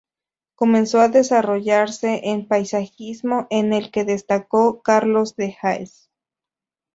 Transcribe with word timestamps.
Comenzó 0.55 0.99
a 0.99 1.09
desarrollarse 1.09 2.31
el 2.33 2.47
paisajismo, 2.47 3.45
en 3.51 3.71
el 3.71 3.91
que 3.91 4.03
destacó 4.03 4.81
Carlos 4.81 5.35
de 5.35 5.55
Haes. 5.61 6.09